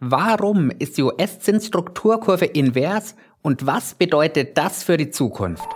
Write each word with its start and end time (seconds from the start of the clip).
Warum 0.00 0.70
ist 0.78 0.98
die 0.98 1.02
US-Zinsstrukturkurve 1.04 2.44
invers 2.44 3.16
und 3.40 3.64
was 3.64 3.94
bedeutet 3.94 4.58
das 4.58 4.82
für 4.82 4.98
die 4.98 5.10
Zukunft? 5.10 5.66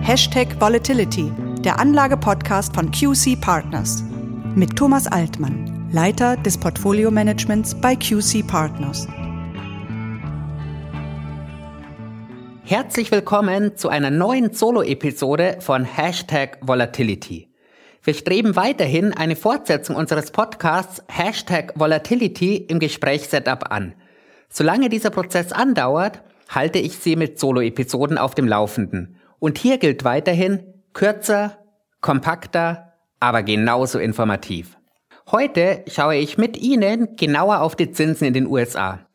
Hashtag 0.00 0.58
Volatility, 0.58 1.30
der 1.62 1.78
Anlage-Podcast 1.78 2.74
von 2.74 2.90
QC 2.90 3.38
Partners. 3.38 4.02
Mit 4.54 4.74
Thomas 4.74 5.06
Altmann, 5.06 5.90
Leiter 5.92 6.38
des 6.38 6.56
Portfolio-Managements 6.56 7.74
bei 7.74 7.96
QC 7.96 8.42
Partners. 8.46 9.06
Herzlich 12.64 13.10
willkommen 13.10 13.76
zu 13.76 13.90
einer 13.90 14.10
neuen 14.10 14.54
Solo-Episode 14.54 15.58
von 15.60 15.84
Hashtag 15.84 16.56
Volatility. 16.62 17.53
Wir 18.04 18.12
streben 18.12 18.54
weiterhin 18.54 19.14
eine 19.14 19.34
Fortsetzung 19.34 19.96
unseres 19.96 20.30
Podcasts 20.30 21.02
Hashtag 21.08 21.72
Volatility 21.74 22.56
im 22.56 22.78
Gesprächssetup 22.78 23.72
an. 23.72 23.94
Solange 24.50 24.90
dieser 24.90 25.08
Prozess 25.08 25.52
andauert, 25.52 26.22
halte 26.50 26.78
ich 26.78 26.98
Sie 26.98 27.16
mit 27.16 27.40
Solo-Episoden 27.40 28.18
auf 28.18 28.34
dem 28.34 28.46
Laufenden. 28.46 29.16
Und 29.38 29.56
hier 29.56 29.78
gilt 29.78 30.04
weiterhin 30.04 30.64
kürzer, 30.92 31.56
kompakter, 32.02 32.92
aber 33.20 33.42
genauso 33.42 33.98
informativ. 33.98 34.76
Heute 35.30 35.82
schaue 35.86 36.16
ich 36.16 36.36
mit 36.36 36.58
Ihnen 36.58 37.16
genauer 37.16 37.62
auf 37.62 37.74
die 37.74 37.90
Zinsen 37.90 38.26
in 38.26 38.34
den 38.34 38.46
USA. 38.46 39.06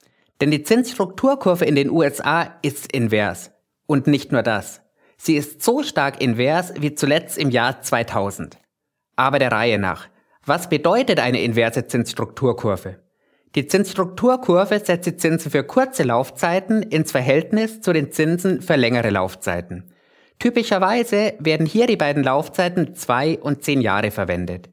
Denn 0.42 0.50
die 0.50 0.64
Zinsstrukturkurve 0.64 1.64
in 1.64 1.76
den 1.76 1.92
USA 1.92 2.56
ist 2.64 2.92
invers. 2.92 3.52
Und 3.86 4.08
nicht 4.08 4.32
nur 4.32 4.42
das. 4.42 4.82
Sie 5.16 5.36
ist 5.36 5.62
so 5.62 5.84
stark 5.84 6.20
invers 6.22 6.74
wie 6.80 6.96
zuletzt 6.96 7.38
im 7.38 7.52
Jahr 7.52 7.84
2000 7.84 8.58
aber 9.20 9.38
der 9.38 9.52
Reihe 9.52 9.78
nach. 9.78 10.08
Was 10.46 10.70
bedeutet 10.70 11.20
eine 11.20 11.42
inverse 11.42 11.86
Zinsstrukturkurve? 11.86 13.00
Die 13.56 13.68
Zinsstrukturkurve 13.68 14.80
setzt 14.80 15.08
die 15.08 15.18
Zinsen 15.18 15.52
für 15.52 15.64
kurze 15.64 16.04
Laufzeiten 16.04 16.84
ins 16.84 17.12
Verhältnis 17.12 17.82
zu 17.82 17.92
den 17.92 18.12
Zinsen 18.12 18.62
für 18.62 18.78
längere 18.78 19.10
Laufzeiten. 19.10 19.92
Typischerweise 20.40 21.34
werden 21.40 21.66
hier 21.66 21.86
die 21.86 21.98
beiden 21.98 22.24
Laufzeiten 22.24 22.96
zwei 22.96 23.38
und 23.38 23.64
zehn 23.64 23.82
Jahre 23.82 24.12
verwendet. 24.12 24.70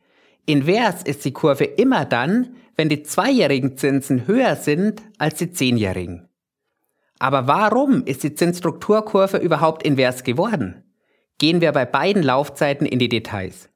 Invers 0.46 1.02
ist 1.02 1.24
die 1.24 1.32
Kurve 1.32 1.64
immer 1.64 2.04
dann, 2.04 2.54
wenn 2.76 2.88
die 2.88 3.02
zweijährigen 3.02 3.76
Zinsen 3.76 4.28
höher 4.28 4.54
sind 4.54 5.02
als 5.18 5.34
die 5.36 5.50
zehnjährigen. 5.50 6.28
Aber 7.18 7.48
warum 7.48 8.04
ist 8.04 8.22
die 8.22 8.34
Zinsstrukturkurve 8.34 9.38
überhaupt 9.38 9.82
invers 9.82 10.22
geworden? 10.22 10.84
Gehen 11.38 11.60
wir 11.60 11.72
bei 11.72 11.84
beiden 11.84 12.22
Laufzeiten 12.22 12.86
in 12.86 13.00
die 13.00 13.08
Details. 13.08 13.70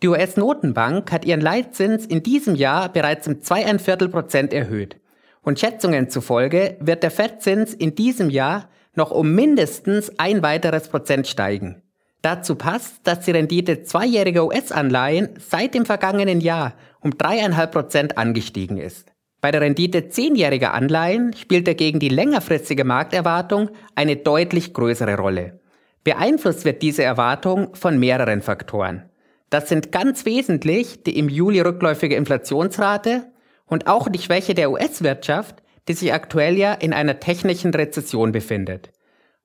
Die 0.00 0.08
US-Notenbank 0.08 1.10
hat 1.10 1.24
ihren 1.24 1.40
Leitzins 1.40 2.06
in 2.06 2.22
diesem 2.22 2.54
Jahr 2.54 2.88
bereits 2.88 3.26
um 3.26 3.42
zweieinviertel 3.42 4.08
Prozent 4.08 4.52
erhöht. 4.52 5.00
Und 5.42 5.58
Schätzungen 5.58 6.08
zufolge 6.08 6.76
wird 6.78 7.02
der 7.02 7.10
Fettzins 7.10 7.74
in 7.74 7.96
diesem 7.96 8.30
Jahr 8.30 8.68
noch 8.94 9.10
um 9.10 9.34
mindestens 9.34 10.12
ein 10.18 10.42
weiteres 10.42 10.88
Prozent 10.88 11.26
steigen. 11.26 11.82
Dazu 12.22 12.54
passt, 12.54 13.00
dass 13.04 13.24
die 13.24 13.32
Rendite 13.32 13.82
zweijähriger 13.82 14.44
US-Anleihen 14.46 15.30
seit 15.38 15.74
dem 15.74 15.84
vergangenen 15.84 16.40
Jahr 16.40 16.74
um 17.00 17.16
dreieinhalb 17.16 17.72
Prozent 17.72 18.18
angestiegen 18.18 18.78
ist. 18.78 19.12
Bei 19.40 19.50
der 19.50 19.60
Rendite 19.60 20.08
zehnjähriger 20.08 20.74
Anleihen 20.74 21.32
spielt 21.34 21.66
dagegen 21.66 21.98
die 21.98 22.08
längerfristige 22.08 22.84
Markterwartung 22.84 23.70
eine 23.94 24.16
deutlich 24.16 24.74
größere 24.74 25.16
Rolle. 25.16 25.60
Beeinflusst 26.04 26.64
wird 26.64 26.82
diese 26.82 27.02
Erwartung 27.04 27.74
von 27.74 27.98
mehreren 27.98 28.42
Faktoren. 28.42 29.08
Das 29.50 29.68
sind 29.68 29.92
ganz 29.92 30.24
wesentlich 30.24 31.02
die 31.02 31.18
im 31.18 31.28
Juli 31.28 31.60
rückläufige 31.60 32.16
Inflationsrate 32.16 33.32
und 33.66 33.86
auch 33.86 34.08
die 34.08 34.18
Schwäche 34.18 34.54
der 34.54 34.70
US-Wirtschaft, 34.70 35.62
die 35.88 35.94
sich 35.94 36.12
aktuell 36.12 36.58
ja 36.58 36.74
in 36.74 36.92
einer 36.92 37.20
technischen 37.20 37.72
Rezession 37.72 38.32
befindet. 38.32 38.90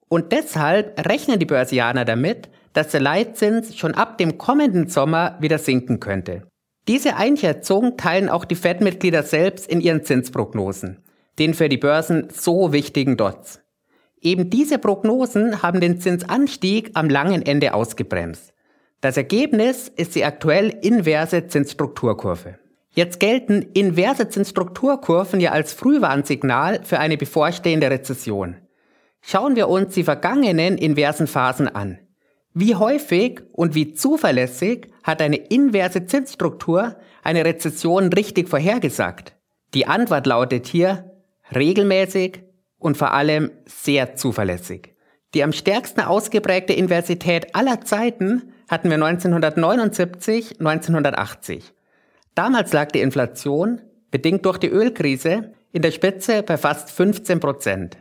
Und 0.09 0.31
deshalb 0.31 1.07
rechnen 1.07 1.39
die 1.39 1.45
Börsianer 1.45 2.05
damit, 2.05 2.50
dass 2.73 2.89
der 2.89 3.00
Leitzins 3.00 3.78
schon 3.78 3.94
ab 3.94 4.17
dem 4.17 4.38
kommenden 4.38 4.88
Sommer 4.88 5.38
wieder 5.39 5.57
sinken 5.57 6.00
könnte. 6.00 6.44
Diese 6.88 7.16
Einschätzung 7.16 7.95
teilen 7.95 8.29
auch 8.29 8.44
die 8.44 8.55
Fed-Mitglieder 8.55 9.23
selbst 9.23 9.67
in 9.67 9.79
ihren 9.79 10.03
Zinsprognosen, 10.03 10.99
den 11.39 11.53
für 11.53 11.69
die 11.69 11.78
Börsen 11.78 12.28
so 12.29 12.73
wichtigen 12.73 13.16
Dots. 13.16 13.61
Eben 14.22 14.49
diese 14.49 14.79
Prognosen 14.79 15.61
haben 15.63 15.79
den 15.79 15.99
Zinsanstieg 15.99 16.91
am 16.94 17.09
langen 17.09 17.41
Ende 17.41 17.73
ausgebremst. 17.73 18.53
Das 19.03 19.18
Ergebnis 19.18 19.90
ist 19.90 20.16
die 20.16 20.24
aktuell 20.24 20.69
inverse 20.81 21.47
Zinsstrukturkurve. 21.47 22.58
Jetzt 22.91 23.19
gelten 23.19 23.62
inverse 23.74 24.30
Zinsstrukturkurven 24.30 25.41
ja 25.41 25.52
als 25.52 25.74
Frühwarnsignal 25.74 26.86
für 26.86 27.00
eine 27.00 27.18
bevorstehende 27.18 27.91
Rezession. 27.91 28.56
Schauen 29.19 29.58
wir 29.58 29.68
uns 29.68 29.94
die 29.94 30.06
vergangenen 30.06 30.78
inversen 30.78 31.28
Phasen 31.28 31.68
an. 31.68 32.00
Wie 32.53 32.75
häufig 32.75 33.41
und 33.52 33.75
wie 33.75 33.94
zuverlässig 33.94 34.90
hat 35.03 35.22
eine 35.22 35.35
inverse 35.35 36.06
Zinsstruktur 36.06 36.96
eine 37.24 37.44
Rezession 37.44 38.08
richtig 38.14 38.47
vorhergesagt? 38.47 39.35
Die 39.74 39.85
Antwort 39.85 40.28
lautet 40.28 40.66
hier 40.66 41.12
regelmäßig 41.53 42.44
und 42.78 42.96
vor 42.96 43.12
allem 43.12 43.52
sehr 43.66 44.16
zuverlässig. 44.16 44.96
Die 45.34 45.44
am 45.44 45.52
stärksten 45.52 46.00
ausgeprägte 46.00 46.72
Inversität 46.72 47.53
aller 47.53 47.81
Zeiten 47.81 48.53
hatten 48.68 48.90
wir 48.90 48.96
1979, 48.96 50.59
1980. 50.59 51.74
Damals 52.35 52.74
lag 52.74 52.91
die 52.91 53.01
Inflation, 53.01 53.81
bedingt 54.12 54.46
durch 54.46 54.57
die 54.57 54.69
Ölkrise, 54.69 55.53
in 55.72 55.81
der 55.81 55.91
Spitze 55.91 56.44
bei 56.44 56.57
fast 56.57 56.91
15 56.91 57.40
Prozent. 57.40 57.97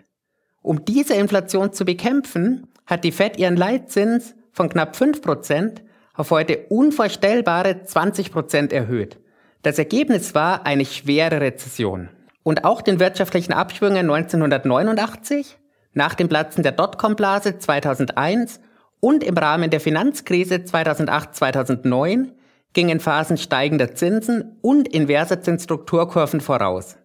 Um 0.63 0.85
diese 0.85 1.15
Inflation 1.15 1.73
zu 1.73 1.85
bekämpfen, 1.85 2.69
hat 2.87 3.05
die 3.05 3.13
Fed 3.13 3.39
ihren 3.39 3.57
Leitzins 3.57 4.35
von 4.53 4.69
knapp 4.69 4.97
5 4.97 5.23
Prozent 5.23 5.83
auf 6.15 6.31
heute 6.31 6.67
unvorstellbare 6.69 7.83
20 7.85 8.31
Prozent 8.31 8.73
erhöht. 8.73 9.19
Das 9.63 9.79
Ergebnis 9.79 10.35
war 10.35 10.67
eine 10.67 10.85
schwere 10.85 11.41
Rezession. 11.41 12.09
Und 12.43 12.65
auch 12.65 12.83
den 12.83 13.01
wirtschaftlichen 13.01 13.53
Abschwüngen 13.53 14.11
1989, 14.11 15.59
nach 15.95 16.15
dem 16.15 16.29
Platzen 16.29 16.63
der 16.63 16.73
Dotcom-Blase 16.73 17.59
2001 17.59 18.61
und 19.05 19.25
im 19.25 19.37
Rahmen 19.37 19.71
der 19.71 19.81
Finanzkrise 19.81 20.55
2008-2009 20.55 22.29
gingen 22.73 23.01
Phasen 23.01 23.37
steigender 23.37 23.97
Zinsen 23.97 24.57
und 24.63 24.87
inverser 24.87 25.43
Zinsstrukturkurven 25.43 26.41
voraus. 26.41 26.97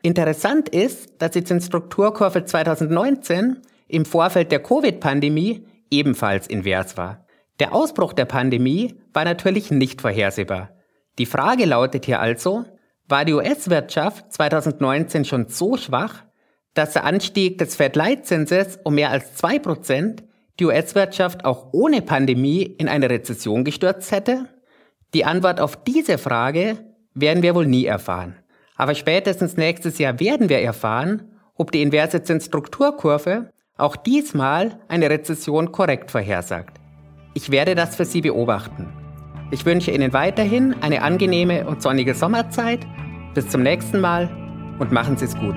Interessant 0.00 0.68
ist, 0.68 1.20
dass 1.20 1.32
die 1.32 1.42
Zinsstrukturkurve 1.42 2.44
2019 2.44 3.58
im 3.88 4.04
Vorfeld 4.04 4.52
der 4.52 4.62
Covid-Pandemie 4.62 5.66
ebenfalls 5.90 6.46
invers 6.46 6.96
war. 6.96 7.26
Der 7.58 7.74
Ausbruch 7.74 8.12
der 8.12 8.26
Pandemie 8.26 8.94
war 9.12 9.24
natürlich 9.24 9.72
nicht 9.72 10.00
vorhersehbar. 10.00 10.70
Die 11.18 11.26
Frage 11.26 11.64
lautet 11.64 12.06
hier 12.06 12.20
also, 12.20 12.64
war 13.08 13.24
die 13.24 13.34
US-Wirtschaft 13.34 14.32
2019 14.32 15.24
schon 15.24 15.48
so 15.48 15.76
schwach, 15.76 16.22
dass 16.74 16.92
der 16.92 17.04
Anstieg 17.04 17.58
des 17.58 17.74
Fed-Leitzinses 17.74 18.78
um 18.84 18.94
mehr 18.94 19.10
als 19.10 19.42
2% 19.42 20.29
die 20.58 20.64
US-Wirtschaft 20.64 21.44
auch 21.44 21.68
ohne 21.72 22.02
Pandemie 22.02 22.62
in 22.62 22.88
eine 22.88 23.08
Rezession 23.08 23.64
gestürzt 23.64 24.12
hätte? 24.12 24.46
Die 25.14 25.24
Antwort 25.24 25.60
auf 25.60 25.82
diese 25.82 26.18
Frage 26.18 26.78
werden 27.14 27.42
wir 27.42 27.54
wohl 27.54 27.66
nie 27.66 27.86
erfahren. 27.86 28.36
Aber 28.76 28.94
spätestens 28.94 29.56
nächstes 29.56 29.98
Jahr 29.98 30.20
werden 30.20 30.48
wir 30.48 30.60
erfahren, 30.60 31.30
ob 31.54 31.72
die 31.72 31.82
inverse 31.82 32.22
Zinsstrukturkurve 32.22 33.50
auch 33.76 33.96
diesmal 33.96 34.78
eine 34.88 35.10
Rezession 35.10 35.72
korrekt 35.72 36.10
vorhersagt. 36.10 36.78
Ich 37.34 37.50
werde 37.50 37.74
das 37.74 37.96
für 37.96 38.04
Sie 38.04 38.20
beobachten. 38.20 38.88
Ich 39.50 39.66
wünsche 39.66 39.90
Ihnen 39.90 40.12
weiterhin 40.12 40.74
eine 40.80 41.02
angenehme 41.02 41.66
und 41.66 41.82
sonnige 41.82 42.14
Sommerzeit. 42.14 42.86
Bis 43.34 43.48
zum 43.48 43.62
nächsten 43.62 44.00
Mal 44.00 44.30
und 44.78 44.92
machen 44.92 45.16
Sie 45.16 45.24
es 45.24 45.36
gut. 45.36 45.56